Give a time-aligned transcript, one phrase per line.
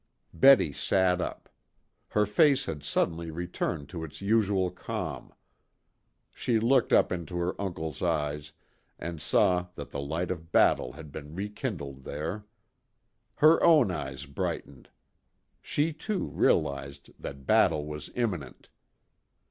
[0.33, 1.47] Betty sat up.
[2.07, 5.31] Her face had suddenly returned to its usual calm.
[6.33, 8.51] She looked up into her uncle's eyes,
[8.97, 12.45] and saw that the light of battle had been rekindled there.
[13.35, 14.89] Her own eyes brightened.
[15.61, 18.69] She, too, realized that battle was imminent.